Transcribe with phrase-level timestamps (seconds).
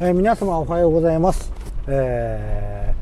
[0.00, 1.52] えー、皆様おはようございます、
[1.88, 2.94] え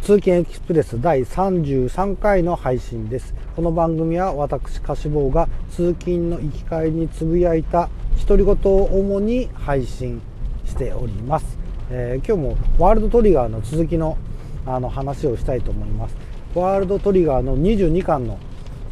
[0.00, 3.34] ー、通勤エキスプレス第33回の配信です。
[3.56, 7.88] この番組は私歌手坊が通勤の行き帰りにつぶやいた
[8.28, 10.20] 独り言を主に配信
[10.66, 11.58] しております、
[11.90, 14.18] えー、今日もワールドトリガーの続きの
[14.66, 16.16] あの話をしたいと思います。
[16.54, 18.38] ワールドトリガーの22巻の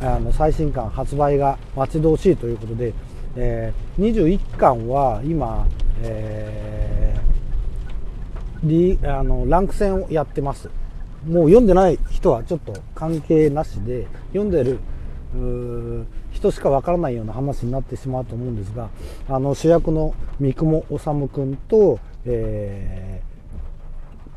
[0.00, 2.94] あの最新巻発売が待ち遠しいということで、
[3.34, 5.66] えー、21巻は今、
[6.02, 10.70] えー、あのランク戦をやってます。
[11.26, 14.78] もう読んでない人はちょっと関係なしで読んでる
[16.30, 18.90] 人しかわからないような話になってしまうと思うんですが
[19.28, 23.22] あの主役の三雲修君と、え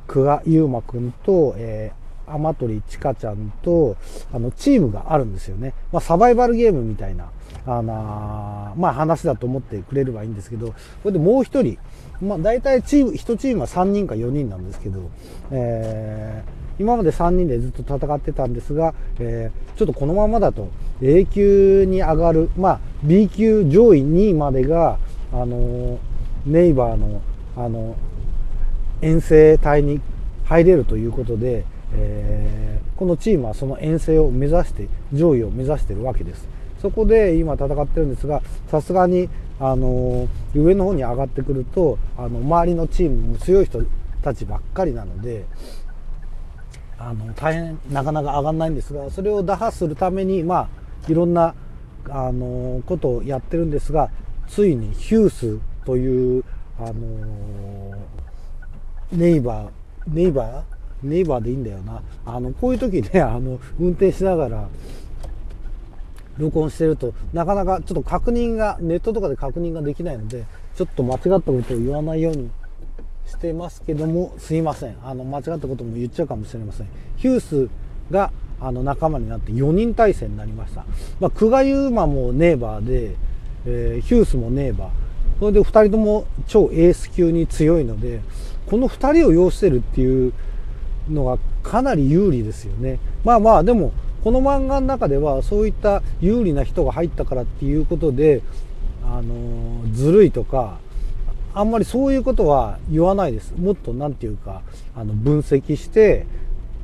[0.07, 3.95] ー、久我悠馬君と、えー、天鳥千佳ちゃんと
[4.33, 7.29] あのチームがあるんですよね、まあ、サバイバルゲームみたいな
[7.65, 10.73] あのまあ、話だと思ってくれればいいんですけどこ
[11.05, 11.77] れでもう1人、
[12.25, 15.09] まあ、大体チーム1チームは3人か4人なんですけど、
[15.51, 20.69] えー、今まで3人でずっと戦ってたんですが、えー、ちょっとこのままだと
[21.01, 24.97] A 級に上がる、まあ、B 級上位2位までが、
[25.31, 25.99] あの
[26.45, 27.21] ネイバーの、
[27.55, 27.95] あの
[29.01, 30.01] 遠征隊に
[30.45, 36.47] 入れるということで、えー、このチームはその遠征を目指して上位を目指してるわけです。
[36.81, 43.83] そこで今戦ってるんですがさすがにあの上の方に上がってくるとあの周りのチームも強い人
[44.21, 45.45] たちばっかりなので
[46.97, 50.69] あの大変なかなか上がらないんですがそれを打破するためにま
[51.05, 51.55] あいろんな
[52.09, 54.09] あのことをやってるんですが
[54.47, 56.43] ついにヒュースという
[56.79, 57.97] あの
[59.11, 59.69] ネイバー
[60.07, 60.79] ネイバー？
[61.01, 62.01] ネイバーでいいんだよな。
[62.25, 64.67] あのこういう時ねあの運転しながら
[66.39, 70.45] 録音してるとなかなかちょっと確認がネットとかで確認ができないので
[70.75, 72.49] ちょっと間違ったことを言わないように
[73.27, 74.97] してますけどもすいません。
[75.03, 76.87] あの間違ったことも言っちゃうかもしれません。
[77.17, 77.69] ヒュース
[78.09, 80.85] があの仲間になって4人体制になりました、
[81.19, 83.15] まあ、久我優馬もネーバーで、
[83.65, 84.89] えー、ヒュースもネーバー。
[85.39, 88.19] それで2人とも超エース級に強いので
[88.65, 90.33] この2人を要してるっていう
[91.09, 92.99] のがかなり有利ですよね。
[93.23, 93.91] まあまあでも
[94.23, 98.41] この漫画の中ではそういった有利な人が入ったからっていうことで
[99.03, 100.77] あのずるいとか
[101.53, 103.53] あんまりそういうことは言わないです。
[103.57, 104.61] もっと何て言うか
[104.95, 106.27] あの分析して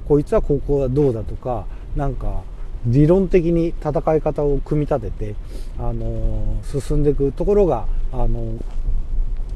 [0.07, 1.65] こいつはここはどうだとか
[1.95, 2.41] なんか
[2.85, 5.35] 理論的に戦い方を組み立てて
[5.79, 8.59] あの進んでいくところがあの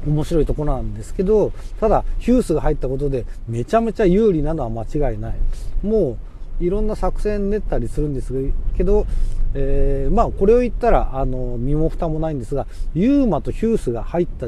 [0.06, 5.34] 面白いところなんですけどただヒュースが入ったことでめちゃめちゃ有利なのは間違いない。
[5.82, 6.29] もう
[6.60, 8.32] いろんな作戦練ったりするんです
[8.76, 9.06] けど、
[9.54, 14.46] えー、まあこれを言ったらあの身も蓋もないんですがユーマとヒュースが入った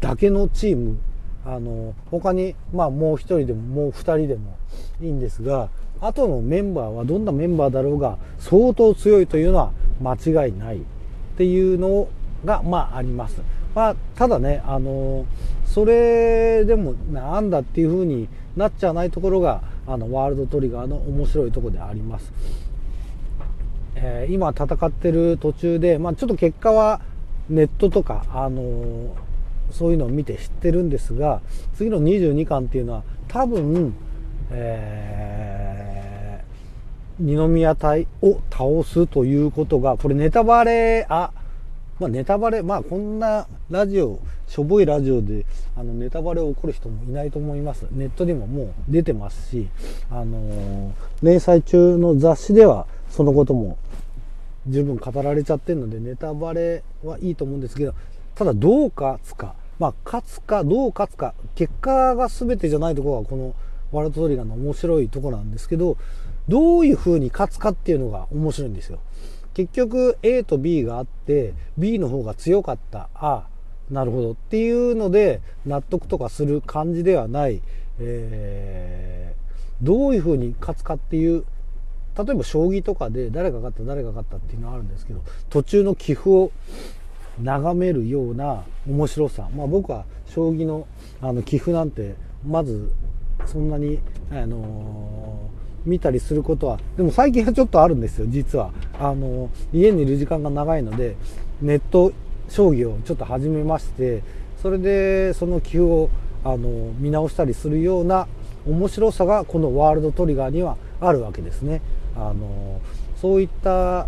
[0.00, 0.98] だけのチーム
[1.46, 4.56] あの他に、まあ、もう1人でももう2人でも
[5.00, 5.68] いいんですが
[6.00, 10.80] 後のメンバーはどんなメンバーだろうが相当強いというのは間違いないっ
[11.36, 12.08] ていうの
[12.44, 13.40] が、まあ、あります。
[13.74, 15.26] まあ、ただね、あの
[15.66, 22.32] それでもなんだっていうふうになっちゃわないところがあのワールドトリガーの面白いところであります。
[23.96, 27.00] えー、今戦ってる途中で、まあ、ちょっと結果は
[27.48, 29.14] ネットとか、あの、
[29.70, 31.40] そういうのを見て知ってるんですが
[31.76, 33.94] 次の22巻っていうのは多分、
[34.50, 41.32] えー、二宮隊を倒すということがこれネタバレあ
[42.00, 44.18] まあ、ネタバレまあこんなラジオ
[44.48, 45.46] しょぼいラジオで
[45.76, 49.68] あのネタバレを起こる人もいないと思いますネットでももう出てますし、
[50.10, 53.78] あのー、連載中の雑誌ではそのことも
[54.66, 57.94] 十分語られちゃってるのでネタバレはいいと思うんですけど
[58.34, 63.54] ただどう勝つかまあ勝つかどう勝つか結果が全てじゃないところがこの
[63.92, 65.96] ワールドトリガーの面白いところなんですけど
[66.48, 68.98] どういう風に勝つかっていうのが面白いんですよ。
[69.54, 73.08] 結局 A と B があって B の方が強かった。
[73.14, 73.46] あ
[73.90, 74.32] なるほど。
[74.32, 77.62] っていうので納得とかする感じではない、
[77.98, 81.44] えー、どういうふうに勝つかっていう
[82.16, 86.52] 例えば将棋とかで誰が勝った誰が勝ったっていうのはあるんですけど途中の棋譜を
[87.40, 89.48] 眺めるような面白さ。
[89.56, 90.86] まあ僕は将棋の
[91.20, 92.14] あの棋譜なんて
[92.46, 92.92] まず
[93.46, 93.98] そんなに
[94.30, 95.50] あの
[95.86, 98.70] 見たりすることはでも最近はちょっとあるんですよ実は。
[98.98, 101.16] あの家にいる時間が長いので
[101.60, 102.12] ネット
[102.48, 104.22] 将棋をちょっと始めまして
[104.62, 106.10] それでその棋譜を
[106.44, 108.28] あの見直したりするような
[108.66, 111.82] 面白さがこのワールドトリガーにはあるわけですね。
[112.16, 112.80] あの
[113.20, 114.06] そういった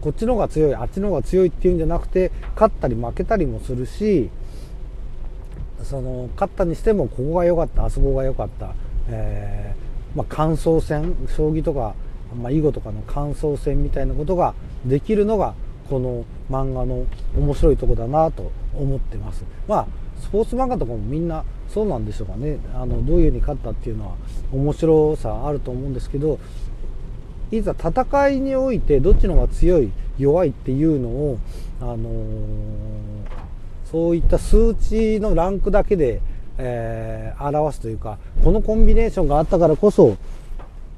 [0.00, 4.30] こっちの方が強いあっちの方が強いっていうんじゃなくて勝ったり負けたりもするし
[5.82, 8.74] その勝ったにしてもここが良かったあそこが良かった、
[9.08, 9.83] えー、
[10.14, 11.94] まあ、感想戦将棋とか、
[12.34, 15.54] まあ、囲碁とかの感想戦みたいなことができるのが
[15.88, 17.06] この漫画の
[17.36, 19.44] 面白いとこだなと思ってます。
[19.68, 19.86] まあ
[20.20, 24.14] スポーツ漫画とかもみんなそうなんでしょうかねあのどういうふうに勝ったっていうのは
[24.52, 26.38] 面白さあると思うんですけど
[27.50, 31.38] いざ戦いにおいてどっちの方が強い弱いっていうのを、
[31.80, 32.06] あのー、
[33.90, 36.20] そういった数値のランクだけで、
[36.58, 40.16] えー、表すというかこのコンビネーションがあったからこそ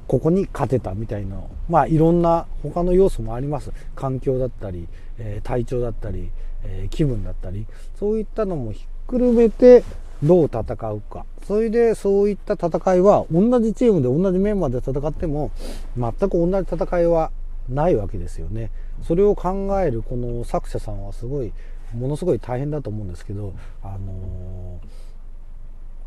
[0.07, 1.37] ここに勝てたみたいな
[1.67, 3.71] まあいろんな他の要素もあります。
[3.95, 4.87] 環境だったり、
[5.17, 6.29] えー、体調だったり、
[6.63, 7.65] え気分だったり
[7.99, 9.83] そういったのもひっくるめて
[10.23, 10.61] どう戦
[10.91, 11.25] うか。
[11.45, 15.51] それでそういった戦いは同じチームで同じメンバーで戦っても
[15.97, 17.31] 全く同じ戦いは
[17.69, 18.71] ないわけですよね。
[19.03, 21.53] それを考えるこの作者さんはすごい
[21.93, 24.87] ものすごい大変だと思うんですけどあのー、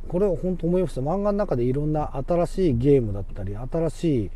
[0.08, 1.00] これは本当思いました。
[1.00, 4.31] 漫画の中でいろんな新しいゲームだったり新しい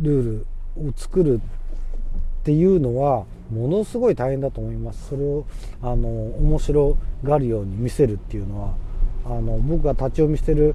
[0.00, 0.44] ルー
[0.76, 1.40] ルを作るっ
[2.44, 5.08] ていうのはものすごい大変だと思います。
[5.08, 5.44] それを
[5.82, 8.74] あの面白がるように見せるっていうのは
[9.24, 10.74] あの僕が立ち読みしてる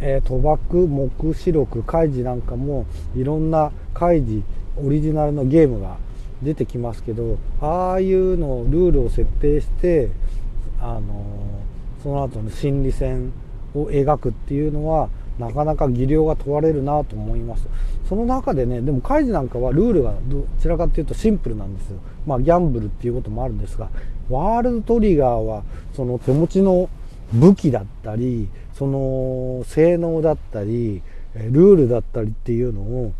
[0.00, 2.86] えー、賭博目視録開示なんかも
[3.16, 4.44] いろんな開示
[4.76, 5.96] オリジナルのゲームが
[6.42, 10.10] 出てきますけどああいうのルールを設定して
[10.80, 11.24] あの
[12.02, 13.32] その後の心理戦
[13.74, 15.08] を描くっていうのは
[15.38, 17.66] なかなか技量が問われるなと思います
[18.08, 23.90] その中でねでもカイジなんかはルールがどちらかというとシンプルなんですよまあギャンブルっていうこともあるんですが
[24.28, 25.62] ワールドトリガーは
[25.94, 26.88] その手持ちの
[27.32, 31.02] 武器だったりその性能だったり
[31.34, 33.12] ルールだったりっていうのを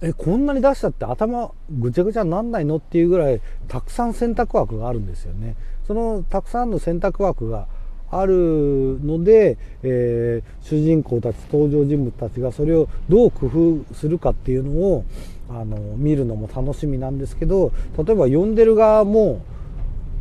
[0.00, 5.56] えこんなに出したって頭ぐちゃぐちゃになんないのっていうぐらいたくさん選択枠があるんですよね。
[5.86, 7.66] そのたくさんの選択枠が
[8.10, 15.04] あるので、えー、主人公たち登場人物たちがそれをどう工夫するかっていうのを
[15.48, 19.44] あの見るのも楽しみなんですけど例えば読んでる側も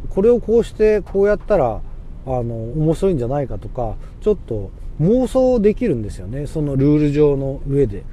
[0.10, 1.82] これをこうしてこうやったら
[2.26, 2.42] あの
[2.74, 4.72] 面白いんじゃないかとかちょっと
[5.02, 8.04] 妄想できるんですよねそのルール上の上で。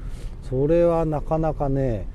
[0.50, 2.08] それはなかなかね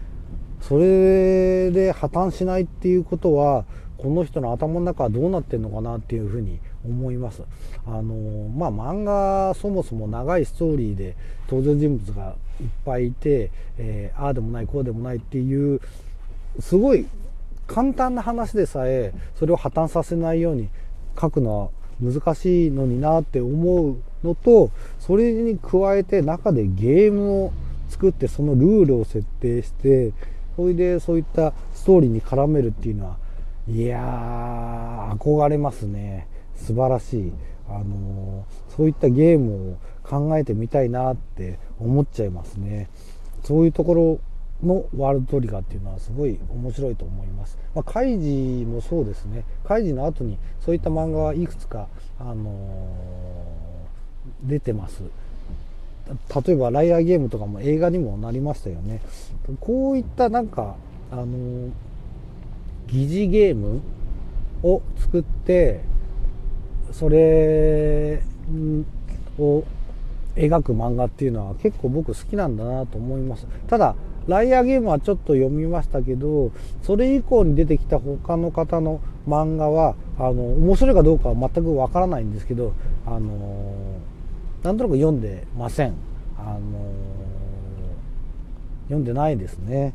[0.59, 3.63] それで破綻しないっていうことは
[4.05, 7.41] この人の頭の中はどうなってんのかなっていうふうに思います。
[7.87, 11.15] あのまあ漫画そもそも長いストーリーで
[11.49, 13.49] 登場人物がいっぱいいて、
[13.79, 15.81] えー、ああでもないこうでもないっていう
[16.59, 17.07] すごい
[17.65, 20.69] 簡単な話でさえそれを破綻させないように
[21.19, 21.69] 書くのは
[21.99, 24.69] 難しいのになって思うのと
[24.99, 27.53] それに加えて中でゲームを
[27.89, 30.13] 作ってそのルールを設定して
[30.55, 33.24] それでそういったストーリーに絡めるっていうのは
[33.67, 37.33] いやー憧れますね素晴らしい
[37.67, 38.45] あの
[38.75, 42.89] そういったゲームを考えてみたいなって思っちゃいますね
[43.43, 44.19] そういうところ
[44.63, 47.57] のワールドトリガーっていうのはすごい面白いと思います。
[47.75, 49.43] まあ、カイジもそうですね。
[49.65, 55.03] カイジの後にそういった漫画はいくつか、あのー、出てます。
[56.45, 59.01] 例えばライアーゲームとかも映画にもなりましたよね
[59.59, 60.75] こういったなんか
[61.11, 61.71] あの
[62.87, 63.81] 疑似ゲーム
[64.63, 65.81] を作って
[66.91, 68.21] それ
[69.37, 69.63] を
[70.35, 73.95] 描く漫画っていうのは結構僕好きなんだなと思いますただ
[74.27, 76.51] ライアーゲームはちょっと読みましたけど
[76.83, 82.73] それ以降に出てきた他の方の漫画はあの面白いかどうかは全くわからないんですけど
[83.05, 83.99] あの
[84.65, 85.93] なんとなく読んでません。
[86.39, 86.59] あの、
[88.85, 89.93] 読んでないですね。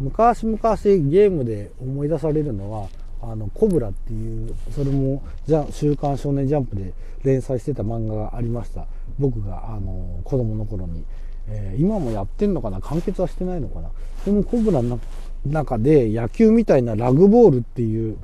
[0.00, 2.88] 昔々ゲームで思い出されるのは、
[3.22, 8.86] あのコブラっていうそれもじゃ週刊少年ジャンプで連載してた漫画がありました。
[9.18, 11.04] 僕があの子供の頃に、
[11.48, 12.80] えー、今もやってんのかな？
[12.80, 13.90] 完結はしてないのかな？
[14.26, 15.00] でもコブラの
[15.46, 18.18] 中で野球みたいなラグボールっていう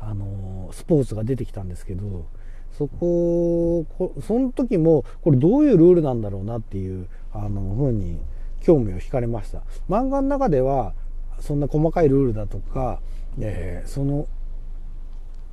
[0.00, 2.26] あのスポーツが出てきたんですけど
[2.76, 3.86] そこ
[4.26, 8.18] その時もこれどういうルールなんだろうなっていうあのふうに
[8.68, 9.62] 興味を惹かれました。
[9.88, 10.92] 漫画の中では
[11.40, 13.00] そんな細かいルールだとか、
[13.40, 14.28] えー、その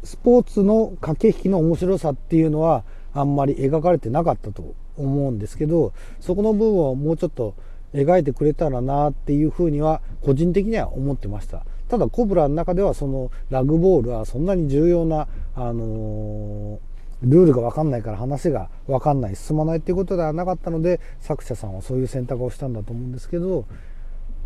[0.03, 7.55] スポーツの駆け引きの面白さっていうのはあんまり描かれてなかったと思うんですけどそこの部分をもうちょっと
[7.93, 11.65] 描いてくれたらなっていうふうには個人的には思ってました。
[11.87, 23.65] ただコブラの中ではそのラグボールはそんなに重要なあのールールが分かんないから話が分かんない進まないっていうことではなかったので作者さんはそういう選択をしたんだと思うんですけど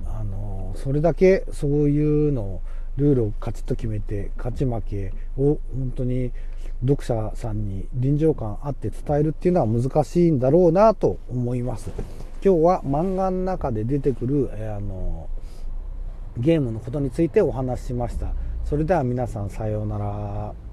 [0.05, 2.61] あのそれだけそういうのを
[2.97, 6.31] ルールをカチッと決めて勝ち負けを本当に
[6.81, 11.91] 読者さんに臨場感あって伝えるっていうのは難しいんだろうなと思います。
[12.43, 15.27] 今日は漫画の中で出てくる、えー、あの
[16.37, 18.33] ゲームのことについてお話ししました。
[18.63, 20.68] それでは皆さんさようなら。